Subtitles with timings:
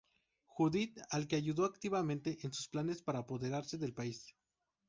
[0.47, 4.33] Judit al que ayudó activamente en sus planes para apoderarse del país.